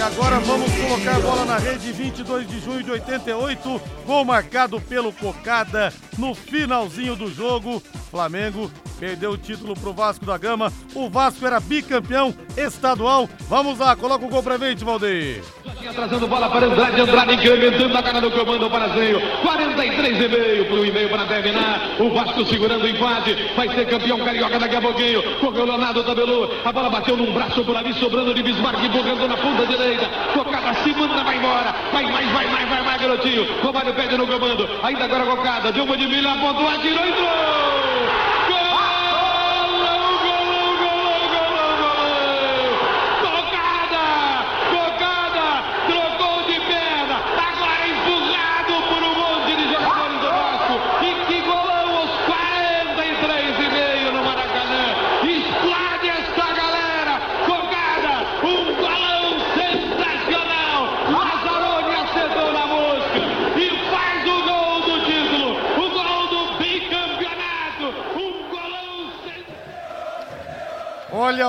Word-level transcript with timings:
E 0.00 0.02
agora 0.02 0.40
vamos 0.40 0.72
colocar 0.72 1.16
a 1.16 1.20
bola 1.20 1.44
na 1.44 1.58
rede 1.58 1.92
22 1.92 2.48
de 2.48 2.58
junho 2.60 2.82
de 2.82 2.90
88, 2.90 3.82
gol 4.06 4.24
marcado 4.24 4.80
pelo 4.80 5.12
Cocada 5.12 5.92
no 6.20 6.34
finalzinho 6.34 7.16
do 7.16 7.32
jogo. 7.32 7.82
Flamengo 8.10 8.70
perdeu 9.00 9.30
o 9.30 9.38
título 9.38 9.74
pro 9.74 9.94
Vasco 9.94 10.26
da 10.26 10.36
Gama. 10.36 10.70
O 10.94 11.08
Vasco 11.08 11.46
era 11.46 11.58
bicampeão 11.58 12.34
estadual. 12.56 13.28
Vamos 13.48 13.78
lá, 13.78 13.96
coloca 13.96 14.26
o 14.26 14.28
gol 14.28 14.42
pra 14.42 14.58
frente, 14.58 14.84
Valdeir. 14.84 15.42
Atrasando 15.88 16.28
bola 16.28 16.50
para 16.50 16.66
Andrade, 16.66 17.00
Andrade 17.00 17.34
incrementando 17.34 17.96
a 17.96 18.02
cara 18.02 18.20
do 18.20 18.30
comando 18.30 18.68
para 18.68 18.88
Zenho. 18.90 19.18
43 19.40 20.20
e 20.20 20.28
meio 20.28 20.64
para 20.66 20.74
o 20.74 20.86
e-mail 20.86 21.08
para 21.08 21.24
terminar. 21.24 21.96
O 21.98 22.10
Vasco 22.12 22.44
segurando 22.44 22.84
o 22.84 22.88
empate. 22.88 23.34
Vai 23.56 23.68
ser 23.74 23.88
campeão 23.88 24.18
carioca 24.18 24.58
daqui 24.58 24.76
a 24.76 24.80
pouquinho. 24.80 25.22
Correu 25.40 25.64
Leonardo 25.64 26.04
Tabelu. 26.04 26.50
A 26.64 26.70
bola 26.70 26.90
bateu 26.90 27.16
num 27.16 27.32
braço 27.32 27.64
por 27.64 27.74
ali, 27.74 27.94
sobrando 27.94 28.34
de 28.34 28.42
Bismarck, 28.42 28.84
empurrando 28.84 29.26
na 29.26 29.36
ponta 29.38 29.66
direita. 29.66 30.06
Tocada, 30.34 30.74
se 30.82 30.92
vai 30.92 31.36
embora. 31.38 31.74
Vai 31.92 32.12
mais, 32.12 32.30
vai 32.30 32.46
mais, 32.46 32.68
vai 32.68 32.82
mais, 32.84 33.00
garotinho. 33.00 33.62
Romário 33.62 33.94
pede 33.94 34.16
no 34.18 34.26
comando. 34.26 34.68
Ainda 34.82 35.04
agora 35.04 35.24
Cocada. 35.24 35.72
Deu 35.72 35.84
uma 35.84 35.96
de 35.96 36.06
milha, 36.10 36.32
apontou, 36.32 36.68
atirou, 36.68 37.06
entrou. 37.06 37.69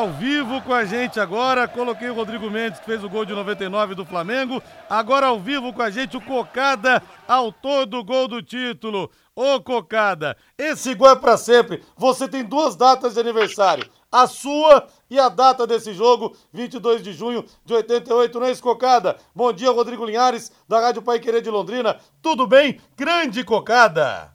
Ao 0.02 0.10
vivo 0.14 0.60
com 0.64 0.74
a 0.74 0.84
gente 0.84 1.20
agora, 1.20 1.68
coloquei 1.68 2.10
o 2.10 2.16
Rodrigo 2.16 2.50
Mendes, 2.50 2.80
que 2.80 2.88
fez 2.88 3.04
o 3.04 3.10
gol 3.10 3.24
de 3.24 3.34
99 3.34 3.94
do 3.94 4.04
Flamengo. 4.04 4.60
Agora 4.90 5.28
ao 5.28 5.40
vivo 5.40 5.72
com 5.72 5.82
a 5.84 5.92
gente 5.92 6.18
o 6.18 6.22
Cocada, 6.22 7.04
autor 7.28 7.86
do 7.86 8.04
gol 8.04 8.28
do 8.28 8.42
título. 8.42 9.12
Ô 9.36 9.62
Cocada, 9.62 10.36
esse 10.58 10.96
gol 10.96 11.12
é 11.12 11.16
pra 11.16 11.38
sempre. 11.38 11.84
Você 11.96 12.28
tem 12.28 12.44
duas 12.44 12.76
datas 12.76 13.14
de 13.14 13.20
aniversário. 13.20 13.88
A 14.12 14.26
sua 14.26 14.88
e 15.08 15.20
a 15.20 15.30
data 15.30 15.68
desse 15.68 15.94
jogo, 15.94 16.36
22 16.52 17.04
de 17.04 17.14
junho 17.14 17.46
de 17.64 17.76
88, 17.76 18.40
não 18.40 18.48
é 18.48 18.52
isso, 18.52 18.64
Cocada? 18.64 19.18
Bom 19.36 19.54
dia, 19.54 19.70
Rodrigo 19.70 20.04
Linhares, 20.04 20.52
da 20.68 20.80
Rádio 20.80 21.04
Pai 21.04 21.20
Querer 21.20 21.44
de 21.44 21.52
Londrina. 21.52 22.00
Tudo 22.24 22.48
bem? 22.48 22.82
Grande 22.98 23.44
Cocada! 23.44 24.34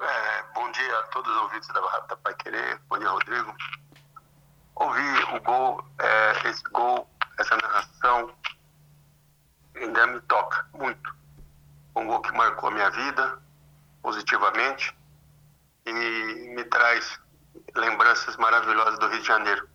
É, 0.00 0.37
bom 0.68 0.72
dia 0.72 0.98
a 0.98 1.02
todos 1.04 1.34
os 1.34 1.42
ouvintes 1.44 1.68
da 1.68 1.80
Rádio 1.80 2.16
Pai 2.18 2.34
Querer. 2.34 2.78
Bom 2.90 2.98
dia, 2.98 3.08
Rodrigo. 3.08 3.56
Ouvi 4.74 5.24
o 5.34 5.40
gol, 5.40 5.82
é, 5.98 6.48
esse 6.50 6.62
gol, 6.64 7.08
essa 7.38 7.56
narração, 7.56 8.30
ainda 9.74 10.06
me 10.08 10.20
toca 10.20 10.66
muito. 10.74 11.14
Um 11.96 12.06
gol 12.06 12.20
que 12.20 12.32
marcou 12.32 12.68
a 12.68 12.72
minha 12.72 12.90
vida 12.90 13.40
positivamente 14.02 14.94
e 15.86 15.92
me 16.54 16.64
traz 16.64 17.18
lembranças 17.74 18.36
maravilhosas 18.36 18.98
do 18.98 19.08
Rio 19.08 19.20
de 19.20 19.26
Janeiro. 19.26 19.66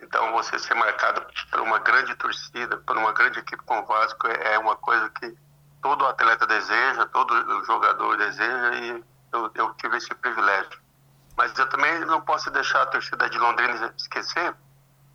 Então, 0.00 0.30
você 0.30 0.56
ser 0.56 0.74
marcado 0.74 1.26
por 1.50 1.60
uma 1.62 1.80
grande 1.80 2.14
torcida, 2.14 2.76
por 2.76 2.96
uma 2.96 3.12
grande 3.12 3.40
equipe 3.40 3.62
com 3.64 3.80
o 3.80 3.86
Vasco, 3.86 4.28
é 4.28 4.56
uma 4.56 4.76
coisa 4.76 5.10
que 5.10 5.36
todo 5.82 6.06
atleta 6.06 6.46
deseja, 6.46 7.06
todo 7.06 7.64
jogador 7.64 8.16
deseja 8.16 8.74
e 8.76 9.15
eu, 9.36 9.50
eu 9.54 9.74
tive 9.74 9.96
esse 9.96 10.14
privilégio. 10.14 10.80
Mas 11.36 11.56
eu 11.58 11.68
também 11.68 12.00
não 12.00 12.20
posso 12.20 12.50
deixar 12.50 12.82
a 12.82 12.86
torcida 12.86 13.28
de 13.28 13.38
Londrina 13.38 13.92
esquecer 13.96 14.54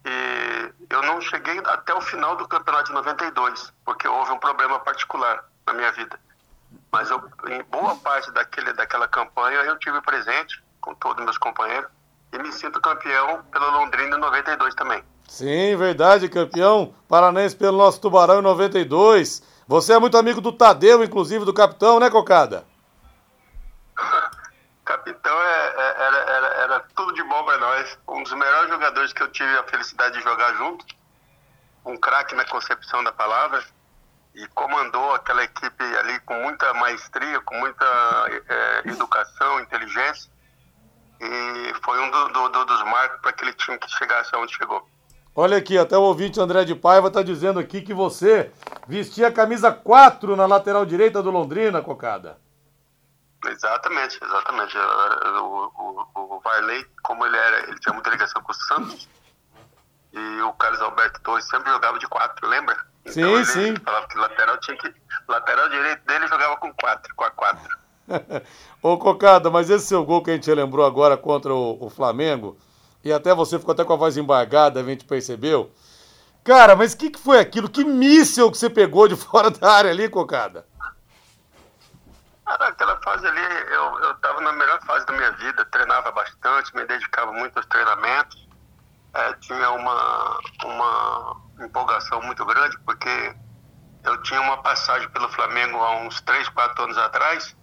e 0.06 0.74
eu 0.90 1.02
não 1.04 1.22
cheguei 1.22 1.59
até 1.66 1.94
o 1.94 2.02
final 2.02 2.36
do 2.36 2.48
campeonato 2.48 2.86
de 2.86 2.94
92, 2.94 3.72
porque 3.86 4.08
houve 4.08 4.31
um 4.31 4.40
problema 4.40 4.80
particular 4.80 5.44
na 5.66 5.74
minha 5.74 5.92
vida. 5.92 6.20
Mas 6.92 7.10
eu, 7.10 7.22
em 7.48 7.64
boa 7.64 7.96
parte 7.98 8.31
daquele, 8.31 8.74
daquela 8.74 9.08
campanha 9.08 9.60
eu 9.60 9.78
tive 9.80 10.02
presente 10.02 10.62
com 10.80 10.94
todos 10.96 11.24
meus 11.24 11.38
companheiros 11.38 11.90
e 12.34 12.38
me 12.40 12.52
sinto 12.52 12.81
campeão 12.81 13.44
pelo 13.52 13.72
Londrina 13.72 14.18
em 14.18 14.20
92 14.20 14.74
também. 14.76 15.04
Sim, 15.28 15.76
verdade, 15.78 16.28
campeão 16.28 16.94
paranense 17.08 17.56
pelo 17.56 17.78
nosso 17.78 18.02
Tubarão 18.02 18.40
em 18.40 18.44
92. 18.44 19.44
Você 19.68 19.94
é 19.94 20.00
muito 20.00 20.18
amigo 20.18 20.42
do 20.42 20.52
Tadeu, 20.52 21.04
inclusive 21.04 21.46
do 21.46 21.54
capitão, 21.54 22.00
né, 22.00 22.10
Cocada? 22.10 22.66
Jogadores 29.01 29.13
que 29.13 29.23
eu 29.23 29.28
tive 29.29 29.50
a 29.57 29.63
felicidade 29.63 30.17
de 30.17 30.23
jogar 30.23 30.53
junto. 30.56 30.85
Um 31.85 31.97
craque 31.97 32.35
na 32.35 32.45
concepção 32.45 33.03
da 33.03 33.12
palavra. 33.12 33.63
E 34.34 34.47
comandou 34.47 35.13
aquela 35.13 35.44
equipe 35.44 35.84
ali 35.84 36.17
com 36.22 36.35
muita 36.35 36.73
maestria, 36.75 37.41
com 37.41 37.57
muita 37.57 37.85
é, 38.47 38.89
educação, 38.89 39.59
inteligência. 39.59 40.31
E 41.19 41.73
foi 41.84 42.00
um 42.00 42.09
do, 42.09 42.29
do, 42.29 42.50
do, 42.50 42.66
dos 42.66 42.84
marcos 42.84 43.19
para 43.19 43.31
aquele 43.31 43.53
time 43.53 43.78
que 43.78 43.89
chegasse 43.89 44.34
aonde 44.34 44.56
chegou. 44.56 44.88
Olha 45.35 45.57
aqui, 45.57 45.78
até 45.78 45.97
o 45.97 46.01
ouvinte 46.01 46.39
André 46.39 46.63
de 46.63 46.75
Paiva 46.75 47.09
está 47.09 47.22
dizendo 47.22 47.59
aqui 47.59 47.81
que 47.81 47.94
você 47.94 48.51
vestia 48.88 49.28
a 49.28 49.31
camisa 49.31 49.72
4 49.72 50.35
na 50.35 50.45
lateral 50.45 50.85
direita 50.85 51.22
do 51.22 51.31
Londrina, 51.31 51.81
Cocada. 51.81 52.38
Exatamente, 53.46 54.19
exatamente. 54.24 54.78
O, 54.78 55.72
o, 56.16 56.35
o 56.35 56.40
Varley, 56.41 56.85
como 57.03 57.25
ele 57.25 57.38
era, 57.38 57.68
ele 57.68 57.79
tinha 57.79 57.94
muita 57.94 58.09
ligação 58.09 58.41
com 58.41 58.52
o 58.52 58.56
Santos, 58.56 59.07
e 60.13 60.41
o 60.41 60.53
Carlos 60.53 60.81
Alberto 60.81 61.22
Torres 61.22 61.47
sempre 61.47 61.72
jogava 61.72 61.97
de 61.97 62.07
quatro, 62.07 62.47
lembra? 62.47 62.78
Então 63.06 63.13
sim, 63.13 63.34
ele 63.34 63.46
sim. 63.46 63.75
falava 63.84 64.07
que 64.07 64.18
lateral 64.18 64.57
tinha 64.59 64.78
que. 64.78 64.94
Lateral 65.28 65.69
direito 65.69 66.06
dele 66.06 66.28
jogava 66.28 66.57
com 66.57 66.74
quatro, 66.74 67.16
com 67.16 67.24
a 67.24 67.31
quatro. 67.31 67.78
Ô 68.81 68.97
Cocada, 68.97 69.50
mas 69.50 69.69
esse 69.69 69.88
seu 69.88 70.03
gol 70.03 70.22
que 70.22 70.31
a 70.31 70.34
gente 70.34 70.53
lembrou 70.53 70.85
agora 70.85 71.18
contra 71.18 71.53
o, 71.53 71.85
o, 71.85 71.90
Flamengo, 71.90 72.57
e 73.03 73.12
até 73.12 73.34
você 73.34 73.57
ficou 73.57 73.74
até 73.74 73.84
com 73.84 73.94
a 73.94 73.97
voz 73.97 74.18
embargada, 74.18 74.80
a 74.80 74.84
gente 74.84 75.06
percebeu. 75.06 75.72
Cara, 76.44 76.75
mas 76.75 76.94
o 76.94 76.97
que, 76.97 77.09
que 77.09 77.19
foi 77.19 77.40
aquilo? 77.40 77.69
Que 77.69 77.84
míssel 77.84 78.51
que 78.51 78.57
você 78.57 78.69
pegou 78.69 79.07
de 79.07 79.16
fora 79.18 79.50
da 79.50 79.72
área 79.72 79.91
ali, 79.91 80.09
Cocada? 80.09 80.66
Aquela 82.59 83.00
fase 83.01 83.25
ali, 83.25 83.41
eu 83.72 84.12
estava 84.12 84.41
na 84.41 84.51
melhor 84.51 84.79
fase 84.85 85.06
da 85.06 85.13
minha 85.13 85.31
vida, 85.31 85.63
treinava 85.66 86.12
bastante, 86.12 86.75
me 86.75 86.85
dedicava 86.85 87.31
muito 87.31 87.57
aos 87.57 87.66
treinamentos, 87.67 88.47
é, 89.13 89.34
tinha 89.34 89.69
uma, 89.72 90.39
uma 90.66 91.41
empolgação 91.62 92.22
muito 92.22 92.45
grande, 92.45 92.78
porque 92.79 93.35
eu 94.03 94.22
tinha 94.23 94.41
uma 94.41 94.62
passagem 94.62 95.07
pelo 95.09 95.29
Flamengo 95.29 95.78
há 95.78 95.97
uns 95.97 96.19
3, 96.22 96.50
4 96.50 96.84
anos 96.84 96.97
atrás 96.97 97.56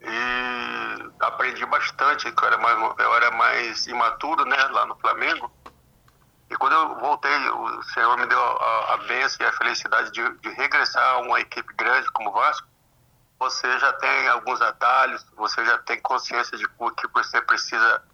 e 0.00 1.10
aprendi 1.20 1.64
bastante, 1.66 2.26
eu 2.26 2.46
era 2.46 2.58
mais, 2.58 2.98
eu 2.98 3.14
era 3.14 3.30
mais 3.32 3.86
imaturo 3.86 4.44
né, 4.44 4.56
lá 4.70 4.86
no 4.86 4.96
Flamengo. 4.96 5.50
E 6.50 6.56
quando 6.56 6.72
eu 6.72 6.98
voltei, 6.98 7.30
o 7.50 7.82
Senhor 7.84 8.16
me 8.16 8.26
deu 8.26 8.40
a, 8.40 8.94
a 8.94 8.96
bênção 8.98 9.44
e 9.44 9.48
a 9.48 9.52
felicidade 9.52 10.10
de, 10.10 10.28
de 10.38 10.48
regressar 10.50 11.02
a 11.14 11.18
uma 11.18 11.40
equipe 11.40 11.72
grande 11.74 12.10
como 12.12 12.30
o 12.30 12.32
Vasco 12.32 12.69
você 13.40 13.78
já 13.78 13.90
tem 13.94 14.28
alguns 14.28 14.60
atalhos, 14.60 15.24
você 15.34 15.64
já 15.64 15.78
tem 15.78 15.98
consciência 16.02 16.58
de 16.58 16.68
o 16.78 16.90
que 16.90 17.06
você 17.08 17.40
precisa 17.40 18.04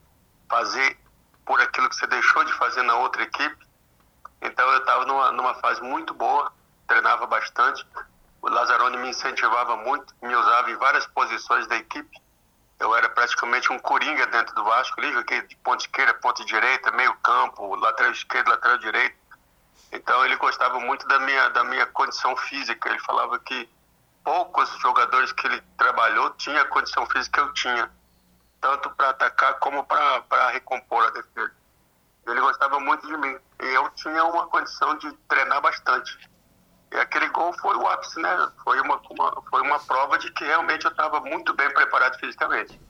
fazer 0.49 0.97
por 1.45 1.61
aquilo 1.61 1.89
que 1.89 1.97
você 1.97 2.07
deixou 2.07 2.45
de 2.45 2.53
fazer 2.53 2.83
na 2.83 2.95
outra 2.95 3.25
equipe. 3.25 3.67
Então 4.41 4.65
eu 4.71 4.79
estava 4.79 5.05
numa, 5.05 5.33
numa 5.33 5.55
fase 5.55 5.83
muito 5.83 6.15
boa, 6.15 6.53
treinava 6.87 7.27
bastante. 7.27 7.84
O 8.41 8.49
Lazzaroni 8.49 8.99
me 8.99 9.09
incentivava 9.09 9.77
muito, 9.77 10.15
me 10.23 10.33
usava 10.33 10.71
em 10.71 10.77
várias 10.77 11.05
posições 11.09 11.67
da 11.67 11.77
equipe. 11.77 12.22
Eu 12.79 12.95
era 12.95 13.09
praticamente 13.09 13.72
um 13.72 13.81
coringa 13.81 14.27
dentro 14.29 14.55
do 14.55 14.63
Vasco, 14.63 15.01
ali 15.01 15.13
joguei 15.13 15.43
de 15.43 15.57
ponta 15.57 15.83
esquerda, 15.83 16.15
ponta 16.15 16.45
direita, 16.45 16.93
meio 16.93 17.13
campo, 17.17 17.75
lateral 17.75 18.13
esquerdo, 18.13 18.49
lateral 18.49 18.79
direito. 18.79 19.17
Então 19.91 20.25
ele 20.25 20.37
gostava 20.37 20.79
muito 20.79 21.05
da 21.09 21.19
minha, 21.19 21.49
da 21.49 21.65
minha 21.65 21.87
condição 21.87 22.37
física. 22.37 22.89
Ele 22.89 23.01
falava 23.01 23.41
que 23.41 23.69
poucos 24.27 24.69
jogadores 24.81 25.31
que 25.31 25.47
ele 25.47 25.63
trabalhou 25.78 26.31
tinha 26.31 26.61
a 26.61 26.65
condição 26.65 27.07
física 27.07 27.41
que 27.41 27.49
eu 27.49 27.55
tinha, 27.55 27.89
tanto 28.61 28.91
para 28.91 29.11
atacar 29.11 29.55
como 29.61 29.84
para 29.84 30.51
recompor 30.51 31.05
a 31.05 31.11
defesa. 31.11 31.53
Ele 32.27 32.41
gostava 32.41 32.81
muito 32.81 33.07
de 33.07 33.17
mim 33.17 33.37
e 33.63 33.67
eu 33.67 33.89
tinha 33.91 34.25
uma 34.25 34.49
condição 34.49 34.99
de 34.99 35.13
treinar 35.28 35.63
bastante. 35.63 36.19
E 36.93 36.97
aquele 36.97 37.28
gol 37.28 37.53
foi 37.53 37.77
o 37.77 37.87
ápice, 37.87 38.21
né? 38.21 38.51
Foi 38.65 38.81
uma, 38.81 39.01
uma 39.11 39.43
foi 39.49 39.63
uma 39.63 39.78
prova 39.78 40.19
de 40.19 40.33
que 40.33 40.45
realmente 40.45 40.84
eu 40.84 40.91
estava 40.91 41.21
muito 41.21 41.55
bem 41.55 41.72
preparado 41.72 42.19
fisicamente. 42.19 42.81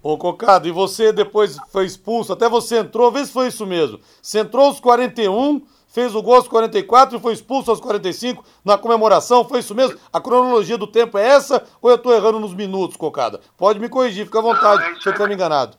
Ô 0.00 0.16
Cocado, 0.16 0.68
e 0.68 0.70
você 0.70 1.12
depois 1.12 1.56
foi 1.72 1.86
expulso, 1.86 2.32
até 2.32 2.48
você 2.48 2.78
entrou, 2.78 3.10
vê 3.10 3.24
se 3.24 3.32
foi 3.32 3.48
isso 3.48 3.66
mesmo. 3.66 4.00
Você 4.20 4.40
entrou 4.40 4.66
aos 4.66 4.78
41, 4.78 5.66
fez 5.92 6.14
o 6.14 6.22
gol 6.22 6.36
aos 6.36 6.48
44 6.48 7.16
e 7.16 7.20
foi 7.20 7.34
expulso 7.34 7.70
aos 7.70 7.78
45 7.78 8.42
na 8.64 8.78
comemoração. 8.78 9.44
Foi 9.44 9.60
isso 9.60 9.74
mesmo? 9.74 9.98
A 10.12 10.20
cronologia 10.20 10.78
do 10.78 10.86
tempo 10.86 11.18
é 11.18 11.28
essa 11.28 11.62
ou 11.80 11.90
eu 11.90 11.98
tô 11.98 12.12
errando 12.12 12.40
nos 12.40 12.54
minutos, 12.54 12.96
Cocada? 12.96 13.40
Pode 13.56 13.78
me 13.78 13.88
corrigir, 13.88 14.24
fica 14.24 14.38
à 14.38 14.42
vontade, 14.42 14.82
Não, 14.82 14.96
é 14.96 15.00
se 15.00 15.08
eu 15.08 15.12
tiver 15.12 15.28
me 15.28 15.34
enganado. 15.34 15.76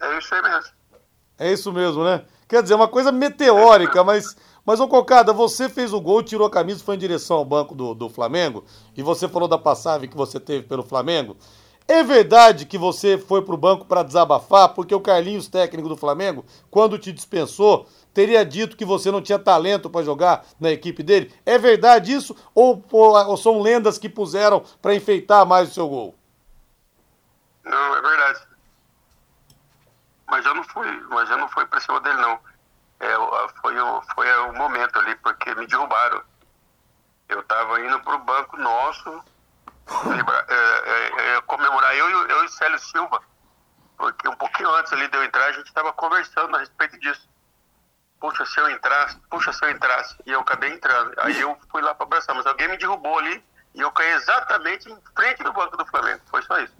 É 0.00 0.18
isso 0.18 0.34
aí 0.34 0.42
mesmo. 0.42 0.70
É 1.36 1.52
isso 1.52 1.72
mesmo, 1.72 2.04
né? 2.04 2.24
Quer 2.48 2.62
dizer, 2.62 2.74
uma 2.74 2.88
coisa 2.88 3.10
meteórica, 3.10 4.02
mas. 4.04 4.36
Mas, 4.66 4.80
ô 4.80 4.88
Cocada, 4.88 5.30
você 5.30 5.68
fez 5.68 5.92
o 5.92 6.00
gol, 6.00 6.22
tirou 6.22 6.46
a 6.46 6.50
camisa 6.50 6.80
e 6.80 6.82
foi 6.82 6.94
em 6.94 6.98
direção 6.98 7.36
ao 7.36 7.44
banco 7.44 7.74
do, 7.74 7.94
do 7.94 8.08
Flamengo. 8.08 8.64
E 8.96 9.02
você 9.02 9.28
falou 9.28 9.46
da 9.46 9.58
passagem 9.58 10.08
que 10.08 10.16
você 10.16 10.40
teve 10.40 10.66
pelo 10.66 10.82
Flamengo. 10.82 11.36
É 11.86 12.02
verdade 12.02 12.64
que 12.64 12.78
você 12.78 13.18
foi 13.18 13.42
pro 13.42 13.58
banco 13.58 13.84
para 13.84 14.02
desabafar, 14.02 14.70
porque 14.70 14.94
o 14.94 15.00
Carlinhos, 15.00 15.48
técnico 15.48 15.86
do 15.86 15.98
Flamengo, 15.98 16.42
quando 16.70 16.98
te 16.98 17.12
dispensou, 17.12 17.86
teria 18.14 18.44
dito 18.44 18.76
que 18.76 18.84
você 18.84 19.10
não 19.10 19.20
tinha 19.20 19.38
talento 19.38 19.90
para 19.90 20.04
jogar 20.04 20.44
na 20.60 20.70
equipe 20.70 21.02
dele. 21.02 21.34
É 21.44 21.58
verdade 21.58 22.14
isso? 22.14 22.34
Ou, 22.54 22.82
ou, 22.90 23.36
são 23.36 23.60
lendas 23.60 23.98
que 23.98 24.08
puseram 24.08 24.60
para 24.80 24.94
enfeitar 24.94 25.44
mais 25.44 25.68
o 25.68 25.74
seu 25.74 25.88
gol? 25.88 26.14
Não, 27.64 27.96
é 27.96 28.00
verdade. 28.00 28.40
Mas 30.26 30.46
eu 30.46 30.54
não 30.54 30.64
fui, 30.64 30.90
mas 31.10 31.28
eu 31.28 31.36
não 31.38 31.48
fui 31.48 31.66
para 31.66 31.80
cima 31.80 32.00
dele 32.00 32.16
não. 32.16 32.38
É, 33.00 33.14
foi, 33.60 33.78
o, 33.78 34.02
foi 34.14 34.32
o 34.46 34.52
momento 34.54 34.98
ali, 34.98 35.14
porque 35.16 35.54
me 35.56 35.66
derrubaram. 35.66 36.22
Eu 37.28 37.42
tava 37.42 37.80
indo 37.80 37.98
pro 38.00 38.18
banco 38.18 38.56
nosso 38.56 39.22
é, 39.86 40.54
é, 40.54 41.36
é, 41.36 41.40
comemorar 41.42 41.94
eu, 41.94 42.08
eu 42.08 42.42
e 42.42 42.46
o 42.46 42.48
Célio 42.48 42.78
Silva, 42.78 43.20
porque 43.96 44.28
um 44.28 44.36
pouquinho 44.36 44.74
antes 44.76 44.92
ali 44.92 45.08
de 45.08 45.16
eu 45.16 45.24
entrar, 45.24 45.46
a 45.46 45.52
gente 45.52 45.66
estava 45.66 45.92
conversando 45.92 46.56
a 46.56 46.60
respeito 46.60 46.98
disso. 47.00 47.28
Puxa, 48.20 48.46
se 48.46 48.58
eu 48.58 48.70
entrasse, 48.70 49.16
puxa, 49.30 49.52
se 49.52 49.64
eu 49.64 49.70
entrasse. 49.70 50.16
E 50.26 50.30
eu 50.30 50.40
acabei 50.40 50.72
entrando. 50.72 51.12
Aí 51.18 51.40
eu 51.40 51.56
fui 51.70 51.82
lá 51.82 51.94
para 51.94 52.06
abraçar, 52.06 52.34
mas 52.34 52.46
alguém 52.46 52.68
me 52.68 52.76
derrubou 52.76 53.18
ali 53.18 53.42
e 53.74 53.80
eu 53.80 53.90
caí 53.90 54.12
exatamente 54.12 54.90
em 54.90 54.96
frente 55.16 55.42
do 55.42 55.52
banco 55.52 55.76
do 55.76 55.84
Flamengo. 55.86 56.20
Foi 56.30 56.42
só 56.42 56.58
isso. 56.60 56.72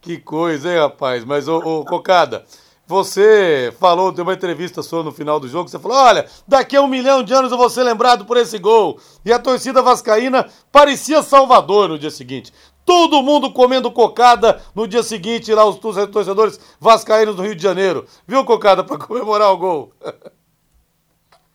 Que 0.00 0.18
coisa, 0.18 0.70
hein, 0.70 0.78
rapaz? 0.78 1.24
Mas, 1.24 1.48
ô, 1.48 1.58
ô 1.58 1.84
Cocada, 1.84 2.44
você 2.86 3.72
falou, 3.78 4.10
deu 4.10 4.24
uma 4.24 4.34
entrevista 4.34 4.82
sua 4.82 5.02
no 5.02 5.12
final 5.12 5.38
do 5.38 5.48
jogo, 5.48 5.68
você 5.68 5.78
falou: 5.78 5.96
olha, 5.96 6.28
daqui 6.46 6.76
a 6.76 6.82
um 6.82 6.88
milhão 6.88 7.22
de 7.22 7.32
anos 7.32 7.52
eu 7.52 7.58
vou 7.58 7.70
ser 7.70 7.84
lembrado 7.84 8.24
por 8.24 8.36
esse 8.36 8.58
gol. 8.58 8.98
E 9.24 9.32
a 9.32 9.38
torcida 9.38 9.80
vascaína 9.80 10.48
parecia 10.72 11.22
Salvador 11.22 11.88
no 11.88 11.98
dia 11.98 12.10
seguinte. 12.10 12.52
Todo 12.84 13.22
mundo 13.22 13.52
comendo 13.52 13.92
cocada 13.92 14.60
no 14.74 14.88
dia 14.88 15.02
seguinte, 15.02 15.54
lá 15.54 15.64
os 15.64 15.78
torcedores 15.78 16.58
vascaínos 16.80 17.36
do 17.36 17.42
Rio 17.42 17.54
de 17.54 17.62
Janeiro. 17.62 18.06
Viu, 18.26 18.44
cocada, 18.44 18.82
para 18.82 18.98
comemorar 18.98 19.52
o 19.52 19.56
gol? 19.56 19.92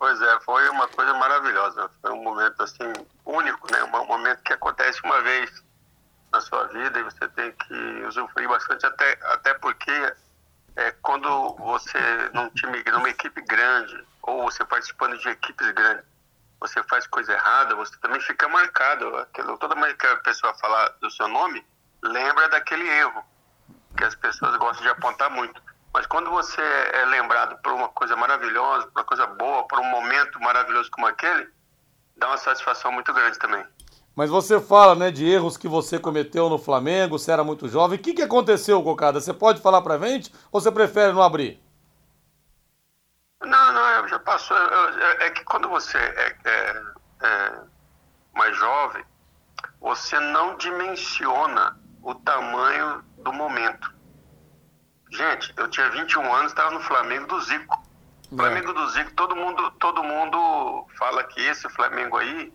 Pois 0.05 0.21
é, 0.21 0.39
foi 0.41 0.69
uma 0.69 0.87
coisa 0.89 1.15
maravilhosa. 1.15 1.89
Foi 1.99 2.11
um 2.11 2.21
momento 2.21 2.61
assim 2.61 2.93
único, 3.25 3.67
né? 3.73 3.83
Um 3.85 4.05
momento 4.05 4.39
que 4.43 4.53
acontece 4.53 5.01
uma 5.03 5.19
vez 5.23 5.63
na 6.31 6.39
sua 6.41 6.65
vida 6.65 6.99
e 6.99 7.03
você 7.03 7.27
tem 7.29 7.51
que 7.51 7.73
usufruir 8.05 8.47
bastante, 8.47 8.85
até, 8.85 9.17
até 9.23 9.55
porque 9.55 10.13
é, 10.75 10.91
quando 11.01 11.55
você, 11.55 11.97
num 12.35 12.47
time, 12.51 12.83
numa 12.91 13.09
equipe 13.09 13.41
grande, 13.41 13.99
ou 14.21 14.43
você 14.43 14.63
participando 14.63 15.17
de 15.17 15.27
equipes 15.27 15.71
grandes, 15.71 16.05
você 16.59 16.83
faz 16.83 17.07
coisa 17.07 17.33
errada, 17.33 17.73
você 17.73 17.97
também 17.97 18.21
fica 18.21 18.47
marcado. 18.47 19.07
Aquilo, 19.17 19.57
toda 19.57 19.73
vez 19.73 19.93
que 19.93 20.05
a 20.05 20.17
pessoa 20.17 20.53
falar 20.53 20.89
do 21.01 21.09
seu 21.09 21.27
nome, 21.27 21.65
lembra 22.03 22.47
daquele 22.49 22.87
erro, 22.87 23.25
que 23.97 24.03
as 24.03 24.13
pessoas 24.13 24.55
gostam 24.57 24.83
de 24.83 24.89
apontar 24.89 25.31
muito. 25.31 25.59
Mas 25.95 26.05
quando 26.07 26.29
você 26.29 26.61
é 26.61 27.05
lembrado 27.05 27.57
por 27.63 27.71
uma 27.71 27.87
coisa 27.87 28.17
maravilhosa, 28.17 28.85
por 28.87 28.99
uma 28.99 29.05
coisa 29.05 29.25
boa, 29.27 29.65
por 29.65 29.79
um 29.79 29.89
momento 29.89 30.37
maravilhoso 30.41 30.91
como 30.91 31.07
aquele, 31.07 31.47
dá 32.17 32.27
uma 32.27 32.37
satisfação 32.37 32.91
muito 32.91 33.13
grande 33.13 33.39
também. 33.39 33.65
Mas 34.13 34.29
você 34.29 34.59
fala, 34.59 34.93
né, 34.93 35.09
de 35.09 35.25
erros 35.25 35.55
que 35.55 35.69
você 35.69 35.97
cometeu 35.97 36.49
no 36.49 36.57
Flamengo, 36.59 37.17
você 37.17 37.31
era 37.31 37.45
muito 37.45 37.69
jovem. 37.69 37.97
O 37.97 38.01
que, 38.01 38.13
que 38.13 38.21
aconteceu, 38.21 38.83
Cocada? 38.83 39.21
Você 39.21 39.33
pode 39.33 39.61
falar 39.61 39.81
pra 39.81 39.97
gente 39.97 40.33
ou 40.51 40.59
você 40.59 40.69
prefere 40.69 41.13
não 41.13 41.23
abrir? 41.23 41.63
Não, 43.41 43.71
não, 43.71 44.05
já 44.09 44.19
passou. 44.19 44.57
É 44.57 45.29
que 45.29 45.45
quando 45.45 45.69
você 45.69 45.97
é, 45.97 46.35
é, 46.43 46.83
é 47.21 47.59
mais 48.33 48.53
jovem, 48.57 49.05
você 49.79 50.19
não 50.19 50.57
dimensiona 50.57 51.79
o 52.03 52.13
tamanho 52.15 53.01
do 53.19 53.31
momento. 53.31 53.94
Gente, 55.15 55.53
eu 55.55 55.67
tinha 55.69 55.89
21 55.89 56.33
anos, 56.33 56.51
estava 56.51 56.71
no 56.71 56.81
Flamengo 56.81 57.27
do 57.27 57.39
Zico. 57.41 57.81
É. 58.31 58.35
Flamengo 58.35 58.73
do 58.73 58.89
Zico, 58.89 59.11
todo 59.11 59.35
mundo, 59.35 59.71
todo 59.79 60.03
mundo 60.03 60.85
fala 60.97 61.23
que 61.23 61.41
esse 61.41 61.69
Flamengo 61.69 62.17
aí 62.17 62.51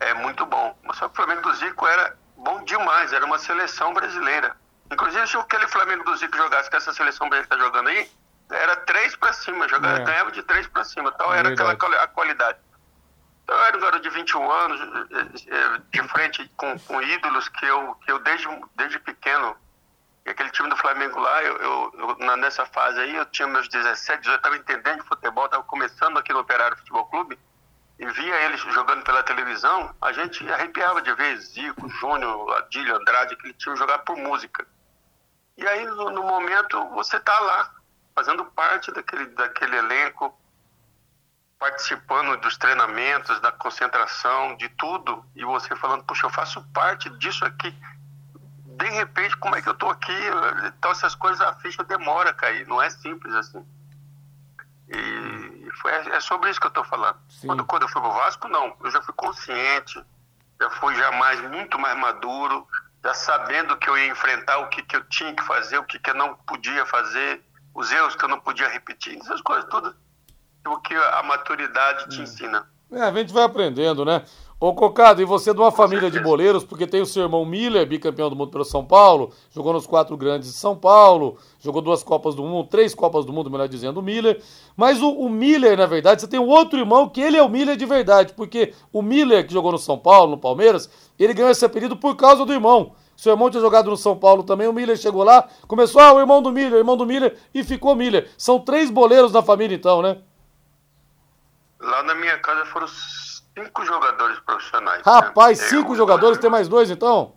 é 0.00 0.14
muito 0.14 0.46
bom. 0.46 0.78
Mas 0.84 0.96
só 0.96 1.08
que 1.08 1.14
o 1.14 1.16
Flamengo 1.16 1.42
do 1.42 1.54
Zico 1.54 1.86
era 1.86 2.16
bom 2.36 2.62
demais, 2.64 3.12
era 3.12 3.24
uma 3.24 3.38
seleção 3.38 3.92
brasileira. 3.92 4.56
Inclusive, 4.90 5.26
se 5.26 5.36
aquele 5.36 5.66
Flamengo 5.68 6.04
do 6.04 6.16
Zico 6.16 6.36
jogasse 6.36 6.70
com 6.70 6.76
essa 6.76 6.92
seleção 6.92 7.28
brasileira 7.28 7.48
que 7.48 7.54
está 7.54 7.66
jogando 7.66 7.88
aí, 7.88 8.10
era 8.50 8.76
três 8.76 9.16
para 9.16 9.32
cima, 9.32 9.68
jogava, 9.68 9.98
é. 9.98 10.04
ganhava 10.04 10.30
de 10.30 10.42
três 10.42 10.66
para 10.66 10.84
cima, 10.84 11.12
tal, 11.12 11.34
era 11.34 11.50
aquela 11.50 11.72
a 11.72 12.06
qualidade. 12.06 12.58
Então, 13.42 13.56
eu 13.56 13.64
era 13.64 13.76
um 13.76 13.80
garoto 13.80 14.02
de 14.02 14.10
21 14.10 14.50
anos, 14.50 14.80
eh, 14.80 15.26
eh, 15.48 15.80
de 15.90 16.08
frente 16.08 16.50
com, 16.56 16.78
com 16.80 17.02
ídolos 17.02 17.48
que 17.48 17.64
eu, 17.64 17.94
que 18.04 18.12
eu 18.12 18.18
desde, 18.20 18.46
desde 18.76 18.98
pequeno, 18.98 19.56
aquele 20.30 20.50
time 20.50 20.68
do 20.68 20.76
Flamengo 20.76 21.18
lá, 21.18 21.42
eu, 21.42 21.56
eu, 21.58 22.16
eu 22.18 22.36
nessa 22.36 22.66
fase 22.66 22.98
aí, 23.00 23.16
eu 23.16 23.24
tinha 23.26 23.46
meus 23.48 23.68
17, 23.68 24.20
18, 24.20 24.36
estava 24.36 24.56
entendendo 24.56 25.02
de 25.02 25.08
futebol, 25.08 25.44
estava 25.44 25.62
começando 25.64 26.18
aqui 26.18 26.32
no 26.32 26.40
Operário 26.40 26.76
Futebol 26.76 27.06
Clube, 27.06 27.38
e 27.98 28.06
via 28.06 28.42
eles 28.42 28.60
jogando 28.60 29.02
pela 29.02 29.22
televisão, 29.22 29.94
a 30.00 30.12
gente 30.12 30.48
arrepiava 30.50 31.02
de 31.02 31.12
ver 31.14 31.36
Zico, 31.38 31.88
Júnior, 31.88 32.56
Adílio, 32.58 32.96
Andrade, 32.96 33.34
aquele 33.34 33.54
time 33.54 33.76
jogar 33.76 33.98
por 34.00 34.16
música. 34.16 34.66
E 35.56 35.66
aí, 35.66 35.84
no, 35.84 36.10
no 36.10 36.22
momento, 36.22 36.88
você 36.90 37.16
está 37.16 37.36
lá, 37.40 37.74
fazendo 38.14 38.44
parte 38.44 38.92
daquele, 38.92 39.26
daquele 39.26 39.76
elenco, 39.76 40.38
participando 41.58 42.40
dos 42.40 42.56
treinamentos, 42.56 43.40
da 43.40 43.50
concentração, 43.50 44.56
de 44.56 44.68
tudo, 44.68 45.24
e 45.34 45.44
você 45.44 45.74
falando, 45.74 46.04
puxa, 46.04 46.26
eu 46.26 46.30
faço 46.30 46.64
parte 46.72 47.10
disso 47.18 47.44
aqui. 47.44 47.76
De 48.78 48.88
repente, 48.90 49.36
como 49.38 49.56
é 49.56 49.62
que 49.62 49.68
eu 49.68 49.72
estou 49.72 49.90
aqui? 49.90 50.14
Então, 50.66 50.92
essas 50.92 51.14
coisas, 51.14 51.40
a 51.40 51.52
ficha 51.56 51.82
demora 51.82 52.30
a 52.30 52.34
cair, 52.34 52.66
não 52.68 52.80
é 52.80 52.88
simples 52.88 53.34
assim. 53.34 53.64
E 54.88 55.68
foi, 55.82 55.92
é 55.92 56.20
sobre 56.20 56.48
isso 56.48 56.60
que 56.60 56.66
eu 56.66 56.70
estou 56.70 56.84
falando. 56.84 57.18
Quando, 57.44 57.64
quando 57.64 57.82
eu 57.82 57.88
fui 57.88 58.00
pro 58.00 58.12
Vasco, 58.12 58.48
não. 58.48 58.76
Eu 58.82 58.90
já 58.90 59.02
fui 59.02 59.12
consciente, 59.14 60.00
já 60.60 60.70
fui 60.70 60.94
já 60.94 61.10
mais, 61.12 61.40
muito 61.40 61.76
mais 61.76 61.98
maduro, 61.98 62.66
já 63.02 63.12
sabendo 63.14 63.76
que 63.76 63.90
eu 63.90 63.98
ia 63.98 64.06
enfrentar, 64.06 64.58
o 64.58 64.68
que, 64.68 64.80
que 64.82 64.94
eu 64.94 65.04
tinha 65.08 65.34
que 65.34 65.42
fazer, 65.42 65.78
o 65.78 65.84
que, 65.84 65.98
que 65.98 66.10
eu 66.10 66.14
não 66.14 66.36
podia 66.36 66.86
fazer, 66.86 67.42
os 67.74 67.90
erros 67.90 68.14
que 68.14 68.24
eu 68.24 68.28
não 68.28 68.38
podia 68.38 68.68
repetir, 68.68 69.18
essas 69.18 69.40
coisas 69.40 69.68
todas. 69.68 69.92
O 70.64 70.78
que 70.78 70.94
a 70.94 71.22
maturidade 71.24 72.08
te 72.10 72.20
hum. 72.20 72.22
ensina. 72.22 72.68
É, 72.92 73.02
a 73.02 73.12
gente 73.12 73.32
vai 73.32 73.42
aprendendo, 73.42 74.04
né? 74.04 74.24
Ô 74.60 74.74
Cocado, 74.74 75.22
e 75.22 75.24
você 75.24 75.50
é 75.50 75.54
de 75.54 75.60
uma 75.60 75.70
família 75.70 76.10
de 76.10 76.18
boleiros, 76.18 76.64
porque 76.64 76.84
tem 76.84 77.00
o 77.00 77.06
seu 77.06 77.22
irmão 77.22 77.44
Miller, 77.44 77.86
bicampeão 77.86 78.28
do 78.28 78.34
mundo 78.34 78.50
pelo 78.50 78.64
São 78.64 78.84
Paulo, 78.84 79.32
jogou 79.52 79.72
nos 79.72 79.86
quatro 79.86 80.16
grandes 80.16 80.48
de 80.48 80.58
São 80.58 80.74
Paulo, 80.74 81.38
jogou 81.60 81.80
duas 81.80 82.02
Copas 82.02 82.34
do 82.34 82.42
Mundo, 82.42 82.66
três 82.68 82.92
Copas 82.92 83.24
do 83.24 83.32
Mundo, 83.32 83.48
melhor 83.48 83.68
dizendo, 83.68 84.00
o 84.00 84.02
Miller. 84.02 84.42
Mas 84.76 85.00
o, 85.00 85.10
o 85.10 85.30
Miller, 85.30 85.78
na 85.78 85.86
verdade, 85.86 86.22
você 86.22 86.26
tem 86.26 86.40
um 86.40 86.48
outro 86.48 86.76
irmão 86.76 87.08
que 87.08 87.20
ele 87.20 87.36
é 87.36 87.42
o 87.42 87.48
Miller 87.48 87.76
de 87.76 87.86
verdade, 87.86 88.32
porque 88.32 88.74
o 88.92 89.00
Miller, 89.00 89.46
que 89.46 89.52
jogou 89.52 89.70
no 89.70 89.78
São 89.78 89.96
Paulo, 89.96 90.32
no 90.32 90.38
Palmeiras, 90.38 90.90
ele 91.16 91.34
ganhou 91.34 91.52
esse 91.52 91.64
apelido 91.64 91.96
por 91.96 92.16
causa 92.16 92.44
do 92.44 92.52
irmão. 92.52 92.96
Seu 93.16 93.34
irmão 93.34 93.50
tinha 93.50 93.60
jogado 93.60 93.88
no 93.88 93.96
São 93.96 94.16
Paulo 94.16 94.42
também, 94.42 94.66
o 94.66 94.72
Miller 94.72 94.96
chegou 94.96 95.22
lá, 95.22 95.48
começou, 95.68 96.00
ah, 96.00 96.14
o 96.14 96.18
irmão 96.18 96.42
do 96.42 96.50
Miller, 96.50 96.72
o 96.72 96.78
irmão 96.78 96.96
do 96.96 97.06
Miller, 97.06 97.38
e 97.54 97.62
ficou 97.62 97.94
Miller. 97.94 98.28
São 98.36 98.58
três 98.58 98.90
boleiros 98.90 99.30
na 99.30 99.40
família, 99.40 99.76
então, 99.76 100.02
né? 100.02 100.18
Lá 101.80 102.02
na 102.02 102.16
minha 102.16 102.36
casa 102.38 102.64
foram 102.66 102.88
cinco 103.58 103.84
jogadores 103.84 104.38
profissionais. 104.40 105.02
Rapaz, 105.04 105.60
né? 105.60 105.66
cinco 105.66 105.94
jogadores, 105.94 106.38
tem 106.38 106.50
mais 106.50 106.68
dois 106.68 106.90
então? 106.90 107.34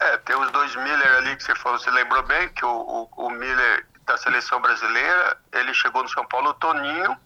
É, 0.00 0.16
tem 0.18 0.36
os 0.36 0.50
dois 0.52 0.74
Miller 0.76 1.16
ali 1.16 1.36
que 1.36 1.42
você 1.42 1.54
falou, 1.56 1.78
você 1.78 1.90
lembrou 1.90 2.22
bem, 2.22 2.48
que 2.50 2.64
o, 2.64 2.68
o, 2.68 3.26
o 3.26 3.30
Miller 3.30 3.86
da 4.06 4.16
seleção 4.16 4.60
brasileira, 4.60 5.36
ele 5.52 5.74
chegou 5.74 6.02
no 6.02 6.08
São 6.08 6.24
Paulo, 6.26 6.54
Toninho, 6.54 7.16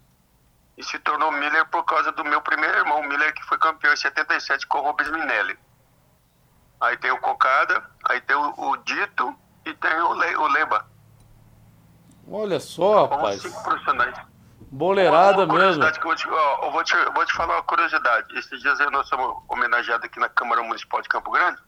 e 0.76 0.82
se 0.82 0.98
tornou 1.00 1.30
Miller 1.30 1.66
por 1.66 1.84
causa 1.84 2.10
do 2.12 2.24
meu 2.24 2.40
primeiro 2.40 2.78
irmão, 2.78 3.00
o 3.00 3.06
Miller, 3.06 3.34
que 3.34 3.42
foi 3.44 3.58
campeão 3.58 3.92
em 3.92 3.96
77 3.96 4.66
com 4.66 4.78
o 4.78 4.82
Rubens 4.82 5.10
Minelli. 5.10 5.58
Aí 6.80 6.96
tem 6.96 7.10
o 7.10 7.20
Cocada, 7.20 7.84
aí 8.04 8.20
tem 8.22 8.34
o, 8.34 8.54
o 8.56 8.76
Dito 8.78 9.36
e 9.66 9.74
tem 9.74 10.00
o, 10.00 10.14
Le, 10.14 10.36
o 10.36 10.48
Leba. 10.48 10.86
Olha 12.28 12.58
só, 12.58 13.06
rapaz. 13.06 13.42
Cinco 13.42 13.62
profissionais. 13.62 14.31
Boleirada 14.72 15.46
mesmo. 15.46 15.84
Eu, 15.84 16.02
vou 16.02 16.16
te, 16.16 16.26
ó, 16.28 16.64
eu 16.64 16.72
vou 16.72 16.82
te, 16.82 16.96
vou 17.14 17.26
te 17.26 17.32
falar 17.34 17.56
uma 17.56 17.62
curiosidade. 17.62 18.38
Esses 18.38 18.58
dias 18.62 18.78
nós 18.90 19.06
somos 19.06 19.44
homenageados 19.46 20.06
aqui 20.06 20.18
na 20.18 20.30
Câmara 20.30 20.62
Municipal 20.62 21.02
de 21.02 21.10
Campo 21.10 21.30
Grande. 21.30 21.60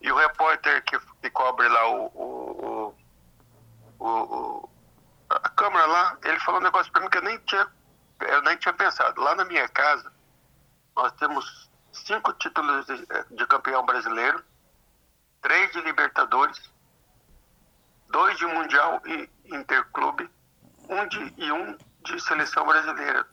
E 0.00 0.10
o 0.10 0.16
repórter 0.16 0.82
que, 0.84 0.98
que 0.98 1.30
cobre 1.30 1.68
lá 1.68 1.88
o, 1.90 2.06
o, 2.06 2.94
o, 3.98 4.08
o, 4.08 4.68
a 5.28 5.48
Câmara 5.50 5.86
lá, 5.86 6.16
ele 6.24 6.40
falou 6.40 6.58
um 6.58 6.64
negócio 6.64 6.90
pra 6.90 7.02
mim 7.02 7.10
que 7.10 7.18
eu 7.18 7.22
nem 7.22 7.38
tinha 7.40 7.68
tinha 8.58 8.72
pensado. 8.72 9.20
Lá 9.20 9.34
na 9.34 9.44
minha 9.44 9.68
casa, 9.68 10.10
nós 10.96 11.12
temos 11.12 11.70
cinco 11.92 12.32
títulos 12.34 12.86
de, 12.86 13.06
de 13.30 13.46
campeão 13.46 13.84
brasileiro, 13.84 14.42
três 15.42 15.70
de 15.72 15.82
Libertadores, 15.82 16.58
dois 18.08 18.38
de 18.38 18.46
Mundial 18.46 19.02
e 19.04 19.28
Interclube, 19.44 20.30
um 20.88 21.06
de, 21.06 21.34
e 21.36 21.52
um 21.52 21.76
de 22.16 22.20
seleção 22.22 22.66
brasileira. 22.66 23.26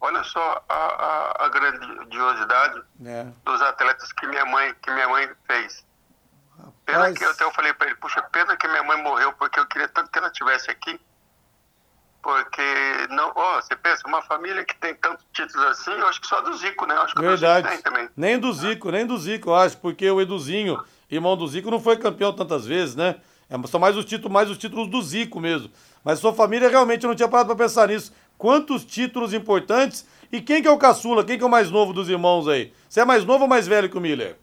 Olha 0.00 0.22
só 0.22 0.64
a, 0.68 0.74
a, 0.74 1.44
a 1.46 1.48
grandiosidade 1.48 2.82
é. 3.06 3.26
dos 3.44 3.62
atletas 3.62 4.12
que 4.12 4.26
minha 4.26 4.44
mãe 4.44 4.74
que 4.82 4.90
minha 4.90 5.08
mãe 5.08 5.30
fez. 5.46 5.84
Pena 6.84 7.12
que 7.12 7.24
eu 7.24 7.30
até 7.30 7.44
eu 7.44 7.52
falei 7.52 7.72
para 7.72 7.86
ele, 7.86 7.96
puxa, 7.96 8.22
pena 8.24 8.56
que 8.56 8.68
minha 8.68 8.82
mãe 8.82 9.02
morreu 9.02 9.32
porque 9.32 9.58
eu 9.58 9.66
queria 9.66 9.88
tanto 9.88 10.10
que 10.10 10.18
ela 10.18 10.28
estivesse 10.28 10.70
aqui. 10.70 11.00
Porque 12.22 12.62
não, 13.10 13.32
ó, 13.34 13.60
você 13.60 13.76
pensa, 13.76 14.06
uma 14.06 14.22
família 14.22 14.64
que 14.64 14.74
tem 14.76 14.94
tantos 14.94 15.24
títulos 15.32 15.66
assim, 15.66 15.92
eu 15.92 16.06
acho 16.06 16.20
que 16.20 16.26
só 16.26 16.40
do 16.40 16.54
Zico, 16.56 16.86
né? 16.86 16.94
Eu 16.94 17.02
acho 17.02 17.14
que 17.14 17.20
Verdade. 17.20 17.68
tem 17.68 17.82
também. 17.82 18.08
Nem 18.16 18.38
do 18.38 18.52
Zico, 18.52 18.90
nem 18.90 19.06
do 19.06 19.18
Zico, 19.18 19.50
eu 19.50 19.54
acho, 19.54 19.76
porque 19.78 20.10
o 20.10 20.20
Eduzinho, 20.20 20.82
irmão 21.10 21.36
do 21.36 21.46
Zico, 21.46 21.70
não 21.70 21.80
foi 21.80 21.98
campeão 21.98 22.32
tantas 22.32 22.66
vezes, 22.66 22.94
né? 22.94 23.16
É, 23.48 23.66
são 23.66 23.78
mais 23.78 23.96
os 23.96 24.04
títulos, 24.04 24.32
mais 24.32 24.50
os 24.50 24.58
títulos 24.58 24.88
do 24.88 25.00
Zico 25.02 25.40
mesmo. 25.40 25.70
Mas 26.02 26.18
sua 26.18 26.32
família 26.32 26.68
realmente 26.68 27.06
não 27.06 27.14
tinha 27.14 27.28
parado 27.28 27.48
para 27.48 27.64
pensar 27.64 27.88
nisso. 27.88 28.12
Quantos 28.36 28.84
títulos 28.84 29.32
importantes 29.32 30.06
e 30.32 30.40
quem 30.40 30.60
que 30.60 30.68
é 30.68 30.70
o 30.70 30.78
caçula? 30.78 31.24
Quem 31.24 31.38
que 31.38 31.44
é 31.44 31.46
o 31.46 31.50
mais 31.50 31.70
novo 31.70 31.92
dos 31.92 32.08
irmãos 32.08 32.48
aí? 32.48 32.72
Você 32.88 33.00
é 33.00 33.04
mais 33.04 33.24
novo 33.24 33.44
ou 33.44 33.48
mais 33.48 33.66
velho 33.66 33.88
que 33.88 33.96
o 33.96 34.00
Miller? 34.00 34.36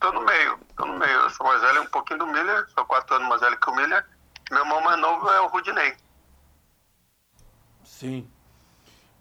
Tô 0.00 0.12
no 0.12 0.24
meio, 0.24 0.58
tô 0.76 0.84
no 0.84 0.98
meio. 0.98 1.20
Eu 1.20 1.30
sou 1.30 1.46
mais 1.46 1.60
velho 1.60 1.82
um 1.82 1.86
pouquinho 1.86 2.18
do 2.18 2.26
Miller, 2.26 2.66
sou 2.74 2.84
quatro 2.84 3.16
anos 3.16 3.28
mais 3.28 3.40
velho 3.40 3.58
que 3.58 3.70
o 3.70 3.74
Miller. 3.74 4.04
Meu 4.50 4.60
irmão 4.60 4.80
mais 4.82 5.00
novo 5.00 5.28
é 5.30 5.40
o 5.40 5.46
Rudinei. 5.48 5.94
Sim. 7.82 8.28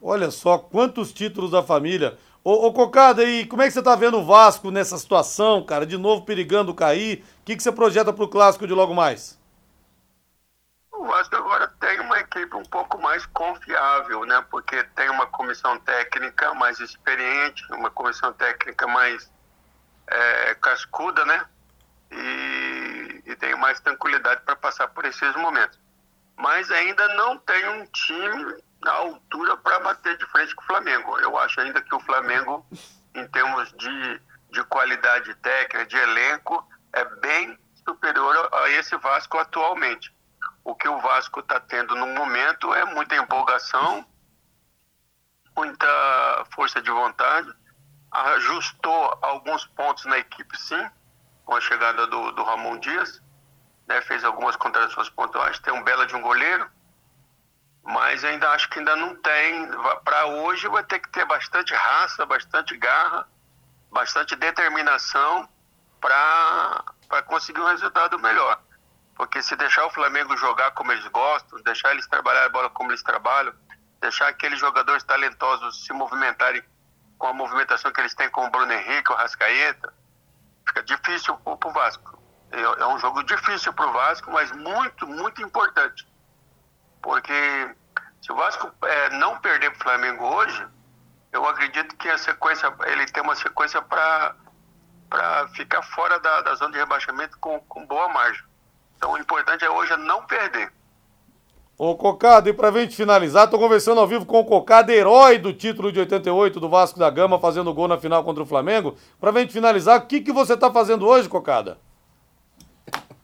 Olha 0.08 0.30
só 0.30 0.60
quantos 0.60 1.12
títulos 1.12 1.50
da 1.50 1.64
família. 1.64 2.16
Ô, 2.44 2.68
ô 2.68 2.72
Cocada, 2.72 3.24
e 3.24 3.44
como 3.48 3.64
é 3.64 3.66
que 3.66 3.72
você 3.72 3.82
tá 3.82 3.96
vendo 3.96 4.20
o 4.20 4.24
Vasco 4.24 4.70
nessa 4.70 5.00
situação, 5.00 5.66
cara? 5.66 5.84
De 5.84 5.98
novo 5.98 6.24
perigando 6.24 6.76
cair. 6.76 7.26
O 7.42 7.44
que, 7.44 7.56
que 7.56 7.64
você 7.64 7.72
projeta 7.72 8.14
pro 8.14 8.28
clássico 8.28 8.68
de 8.68 8.74
logo 8.74 8.94
mais? 8.94 9.36
O 10.92 11.06
Vasco 11.06 11.36
agora 11.36 11.68
tem 11.80 12.00
uma 12.02 12.20
equipe 12.20 12.56
um 12.56 12.66
pouco 12.66 13.02
mais 13.02 13.26
confiável, 13.26 14.26
né? 14.26 14.46
Porque 14.52 14.84
tem 14.96 15.10
uma 15.10 15.26
comissão 15.26 15.80
técnica 15.80 16.54
mais 16.54 16.80
experiente, 16.80 17.66
uma 17.74 17.90
comissão 17.90 18.32
técnica 18.32 18.86
mais 18.86 19.28
é, 20.06 20.54
cascuda, 20.62 21.26
né? 21.26 21.46
E, 22.12 23.24
e 23.26 23.36
tem 23.38 23.56
mais 23.56 23.80
tranquilidade 23.80 24.42
para 24.46 24.56
passar 24.56 24.88
por 24.90 25.04
esses 25.04 25.36
momentos. 25.36 25.80
Mas 26.38 26.70
ainda 26.70 27.08
não 27.16 27.40
tem 27.40 27.68
um 27.70 27.88
time 27.88 28.64
na 28.86 28.92
altura 28.92 29.58
para 29.58 29.80
bater 29.80 30.16
de 30.16 30.26
frente 30.28 30.54
com 30.54 30.62
o 30.62 30.68
Flamengo. 30.68 31.18
Eu 31.18 31.36
acho 31.40 31.60
ainda 31.60 31.82
que 31.82 31.94
o 31.96 32.00
Flamengo, 32.02 32.64
em 33.16 33.28
termos 33.30 33.74
de, 33.74 34.22
de 34.52 34.64
qualidade 34.66 35.34
técnica, 35.36 35.88
de 35.88 35.98
elenco, 35.98 36.64
é 36.94 37.04
bem 37.04 37.58
superior 37.84 38.48
a 38.54 38.70
esse 38.70 38.96
Vasco 38.98 39.40
atualmente. 39.40 40.16
O 40.64 40.76
que 40.76 40.88
o 40.88 41.00
Vasco 41.00 41.40
está 41.40 41.60
tendo 41.60 41.96
no 41.96 42.06
momento 42.08 42.72
é 42.76 42.86
muita 42.86 43.16
empolgação, 43.16 44.06
muita 45.58 46.46
força 46.54 46.80
de 46.80 46.92
vontade, 46.92 47.52
ajustou 48.12 49.18
alguns 49.20 49.66
pontos 49.66 50.06
na 50.06 50.20
equipe, 50.20 50.56
sim, 50.60 50.90
com 51.44 51.56
a 51.56 51.62
chegada 51.62 52.06
do, 52.06 52.32
do 52.34 52.44
Ramon 52.44 52.78
Dias, 52.78 53.20
né, 53.88 54.00
fez 54.02 54.24
algumas 54.24 54.56
contratações 54.56 55.10
pontuais, 55.10 55.58
tem 55.60 55.74
um 55.74 55.84
bela 55.84 56.06
de 56.06 56.16
um 56.16 56.22
goleiro, 56.22 56.70
mas 58.16 58.24
ainda 58.24 58.50
acho 58.52 58.70
que 58.70 58.80
ainda 58.80 58.96
não 58.96 59.14
tem. 59.16 59.70
Para 60.06 60.26
hoje 60.28 60.70
vai 60.70 60.84
ter 60.86 61.00
que 61.00 61.10
ter 61.10 61.26
bastante 61.26 61.74
raça, 61.74 62.26
bastante 62.26 62.78
garra, 62.78 63.28
bastante 63.92 64.38
determinação 64.38 65.50
para 66.00 67.22
conseguir 67.28 67.60
um 67.60 67.66
resultado 67.66 68.18
melhor. 68.18 68.62
Porque 69.16 69.42
se 69.42 69.54
deixar 69.58 69.86
o 69.86 69.90
Flamengo 69.90 70.38
jogar 70.38 70.72
como 70.72 70.94
eles 70.94 71.06
gostam, 71.08 71.62
deixar 71.64 71.92
eles 71.92 72.08
trabalhar 72.08 72.46
a 72.46 72.50
bola 72.50 72.70
como 72.70 72.92
eles 72.92 73.04
trabalham, 73.04 73.54
deixar 74.00 74.30
aqueles 74.30 74.60
jogadores 74.60 75.04
talentosos 75.04 75.84
se 75.84 75.92
movimentarem 75.92 76.64
com 77.18 77.28
a 77.28 77.34
movimentação 77.34 77.92
que 77.92 78.00
eles 78.00 78.16
têm 78.16 78.30
com 78.30 78.46
o 78.46 78.50
Bruno 78.50 78.72
Henrique, 78.72 79.12
o 79.12 79.16
Rascaeta, 79.16 79.94
fica 80.66 80.82
difícil 80.84 81.36
para 81.36 81.70
o 81.70 81.74
Vasco. 81.74 82.18
É, 82.52 82.62
é 82.62 82.88
um 82.88 82.98
jogo 82.98 83.24
difícil 83.24 83.74
para 83.74 83.88
o 83.88 83.92
Vasco, 83.92 84.32
mas 84.32 84.54
muito, 84.54 85.06
muito 85.06 85.42
importante. 85.42 86.08
Porque 87.02 87.76
se 88.26 88.32
o 88.32 88.36
Vasco 88.36 88.72
é, 88.82 89.10
não 89.12 89.38
perder 89.38 89.70
para 89.70 89.78
o 89.78 89.84
Flamengo 89.84 90.26
hoje, 90.26 90.66
eu 91.32 91.48
acredito 91.48 91.96
que 91.96 92.10
a 92.10 92.18
sequência, 92.18 92.74
ele 92.88 93.06
tem 93.06 93.22
uma 93.22 93.36
sequência 93.36 93.80
para 93.84 94.36
ficar 95.54 95.84
fora 95.84 96.20
da, 96.20 96.42
da 96.42 96.56
zona 96.56 96.72
de 96.72 96.80
rebaixamento 96.80 97.38
com, 97.38 97.60
com 97.60 97.86
boa 97.86 98.10
margem. 98.10 98.44
Então 98.98 99.12
o 99.12 99.18
importante 99.20 99.64
é 99.64 99.70
hoje 99.70 99.94
é 99.94 99.98
não 99.98 100.26
perder. 100.26 100.74
Ô 101.78 101.96
Cocada, 101.96 102.50
e 102.50 102.54
pra 102.54 102.72
gente 102.72 102.96
finalizar, 102.96 103.48
tô 103.48 103.60
conversando 103.60 104.00
ao 104.00 104.08
vivo 104.08 104.26
com 104.26 104.40
o 104.40 104.46
Cocada, 104.46 104.92
herói 104.92 105.38
do 105.38 105.54
título 105.54 105.92
de 105.92 106.00
88 106.00 106.60
do 106.60 106.70
Vasco 106.70 106.98
da 106.98 107.12
Gama, 107.12 107.38
fazendo 107.38 107.74
gol 107.76 107.88
na 107.88 108.00
final 108.00 108.24
contra 108.24 108.42
o 108.42 108.48
Flamengo. 108.48 108.98
Pra 109.20 109.32
gente 109.34 109.54
finalizar, 109.54 110.00
o 110.00 110.08
que, 110.08 110.22
que 110.22 110.32
você 110.32 110.58
tá 110.58 110.72
fazendo 110.72 111.06
hoje, 111.06 111.30
Cocada? 111.30 111.78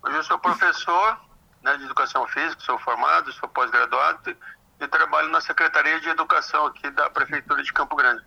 Hoje 0.04 0.16
eu 0.16 0.24
sou 0.24 0.38
professor 0.38 1.18
né, 1.64 1.76
de 1.78 1.86
Educação 1.86 2.28
Física, 2.28 2.62
sou 2.62 2.78
formado, 2.78 3.32
sou 3.32 3.50
pós-graduado 3.50 4.36
e 4.84 4.88
trabalho 4.88 5.30
na 5.30 5.42
Secretaria 5.42 6.00
de 6.00 6.10
Educação 6.10 6.66
aqui 6.66 6.90
da 6.92 7.10
Prefeitura 7.10 7.62
de 7.64 7.72
Campo 7.72 7.96
Grande. 7.96 8.24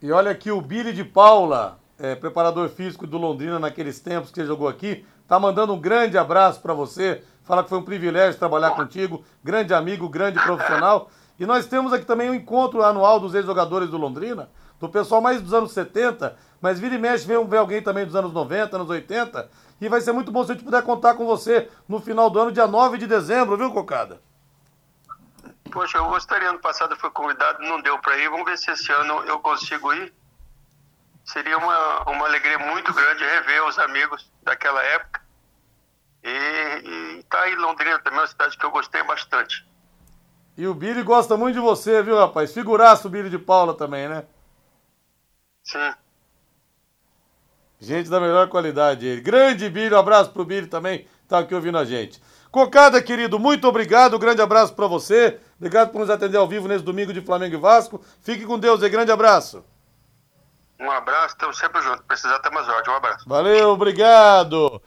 E 0.00 0.10
olha 0.10 0.30
aqui 0.30 0.50
o 0.50 0.60
Billy 0.60 0.92
de 0.92 1.04
Paula, 1.04 1.78
é, 1.98 2.14
preparador 2.14 2.68
físico 2.68 3.06
do 3.06 3.18
Londrina 3.18 3.58
naqueles 3.58 4.00
tempos 4.00 4.30
que 4.30 4.40
você 4.40 4.46
jogou 4.46 4.68
aqui, 4.68 5.06
tá 5.28 5.38
mandando 5.38 5.72
um 5.72 5.80
grande 5.80 6.18
abraço 6.18 6.60
para 6.60 6.74
você 6.74 7.22
fala 7.44 7.62
que 7.62 7.68
foi 7.68 7.78
um 7.78 7.84
privilégio 7.84 8.38
trabalhar 8.38 8.70
contigo, 8.70 9.24
grande 9.42 9.74
amigo, 9.74 10.08
grande 10.08 10.40
profissional. 10.42 11.10
E 11.40 11.46
nós 11.46 11.66
temos 11.66 11.92
aqui 11.92 12.04
também 12.04 12.30
um 12.30 12.34
encontro 12.34 12.84
anual 12.84 13.18
dos 13.18 13.34
ex-jogadores 13.34 13.88
do 13.88 13.96
Londrina, 13.96 14.50
do 14.78 14.88
pessoal 14.88 15.20
mais 15.20 15.40
dos 15.40 15.52
anos 15.52 15.72
70, 15.72 16.36
mas 16.60 16.78
vira 16.78 16.94
e 16.94 16.98
mexe 16.98 17.26
vem, 17.26 17.44
vem 17.48 17.58
alguém 17.58 17.82
também 17.82 18.04
dos 18.04 18.14
anos 18.14 18.32
90, 18.32 18.76
anos 18.76 18.88
80. 18.88 19.48
E 19.80 19.88
vai 19.88 20.00
ser 20.00 20.12
muito 20.12 20.30
bom 20.30 20.44
se 20.44 20.52
a 20.52 20.54
gente 20.54 20.62
puder 20.62 20.82
contar 20.82 21.14
com 21.14 21.26
você 21.26 21.68
no 21.88 21.98
final 21.98 22.30
do 22.30 22.38
ano, 22.38 22.52
dia 22.52 22.68
9 22.68 22.96
de 22.98 23.08
dezembro, 23.08 23.56
viu, 23.56 23.72
Cocada? 23.72 24.20
Poxa, 25.72 25.96
eu 25.96 26.06
gostaria, 26.06 26.50
ano 26.50 26.58
passado 26.58 26.94
fui 26.96 27.10
convidado, 27.10 27.62
não 27.62 27.80
deu 27.80 27.98
para 27.98 28.18
ir, 28.18 28.28
vamos 28.28 28.44
ver 28.44 28.58
se 28.58 28.70
esse 28.70 28.92
ano 28.92 29.24
eu 29.24 29.40
consigo 29.40 29.92
ir. 29.94 30.12
Seria 31.24 31.56
uma, 31.56 32.10
uma 32.10 32.26
alegria 32.26 32.58
muito 32.58 32.92
grande 32.92 33.24
rever 33.24 33.64
os 33.64 33.78
amigos 33.78 34.30
daquela 34.42 34.82
época 34.82 35.22
e, 36.22 37.18
e 37.18 37.22
tá 37.24 37.40
aí 37.40 37.54
Londrina 37.56 37.98
também, 38.00 38.20
uma 38.20 38.26
cidade 38.26 38.58
que 38.58 38.64
eu 38.66 38.70
gostei 38.70 39.02
bastante. 39.02 39.66
E 40.58 40.66
o 40.66 40.74
Billy 40.74 41.02
gosta 41.02 41.36
muito 41.36 41.54
de 41.54 41.60
você, 41.60 42.02
viu, 42.02 42.18
rapaz? 42.18 42.52
Figuraço 42.52 43.08
o 43.08 43.10
Billy 43.10 43.30
de 43.30 43.38
Paula 43.38 43.74
também, 43.74 44.08
né? 44.08 44.24
Sim. 45.64 45.94
Gente 47.80 48.10
da 48.10 48.20
melhor 48.20 48.48
qualidade. 48.48 49.20
Grande 49.22 49.70
Billy, 49.70 49.94
um 49.94 49.98
abraço 49.98 50.30
pro 50.32 50.44
Billy 50.44 50.66
também, 50.66 51.08
tá 51.26 51.38
aqui 51.38 51.54
ouvindo 51.54 51.78
a 51.78 51.84
gente. 51.84 52.22
Cocada, 52.52 53.00
querido, 53.00 53.38
muito 53.38 53.66
obrigado, 53.66 54.14
um 54.14 54.18
grande 54.18 54.42
abraço 54.42 54.74
para 54.74 54.86
você. 54.86 55.40
Obrigado 55.56 55.90
por 55.90 56.00
nos 56.00 56.10
atender 56.10 56.36
ao 56.36 56.46
vivo 56.46 56.68
nesse 56.68 56.84
domingo 56.84 57.10
de 57.10 57.22
Flamengo 57.22 57.54
e 57.54 57.58
Vasco. 57.58 58.04
Fique 58.20 58.44
com 58.44 58.58
Deus 58.58 58.82
e 58.82 58.90
grande 58.90 59.10
abraço. 59.10 59.64
Um 60.78 60.90
abraço, 60.90 61.28
estamos 61.28 61.56
sempre 61.56 61.80
juntos. 61.80 62.04
Precisar, 62.06 62.40
mais 62.52 62.68
ordem. 62.68 62.92
Um 62.92 62.96
abraço. 62.96 63.26
Valeu, 63.26 63.70
obrigado. 63.70 64.78